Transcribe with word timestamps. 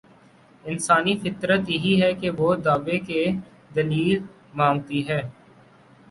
انسانی 0.63 1.13
فطرت 1.17 1.69
یہی 1.69 2.01
ہے 2.01 2.11
کہ 2.13 2.29
وہ 2.37 2.55
دعوے 2.65 2.97
کی 2.99 3.23
دلیل 3.75 4.23
مانگتی 4.53 5.07
ہے۔ 5.09 5.21